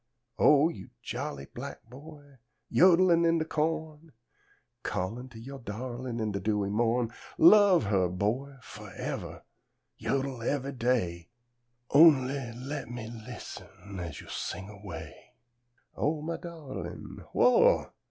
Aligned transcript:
O 0.39 0.69
you 0.69 0.89
jolly 1.03 1.45
black 1.53 1.83
boy, 1.87 2.39
Yod'lin' 2.69 3.23
in 3.23 3.37
de 3.37 3.45
co'n, 3.45 4.11
Callin' 4.83 5.29
to 5.29 5.37
yo' 5.37 5.59
dawlin', 5.59 6.19
In 6.19 6.31
de 6.31 6.39
dewy 6.39 6.71
mo'n, 6.71 7.11
Love 7.37 7.85
'er, 7.93 8.07
boy, 8.09 8.55
forevah, 8.63 9.43
Yodel 9.97 10.41
ever' 10.41 10.71
day; 10.71 11.29
Only 11.91 12.51
le' 12.51 12.87
me 12.87 13.11
lis'n, 13.11 13.99
As 13.99 14.19
yo' 14.19 14.27
sing 14.27 14.69
away: 14.69 15.35
"O 15.95 16.23
mah 16.23 16.37
dawlin'! 16.37 17.19
Who 17.33 17.41
ah! 17.43 17.91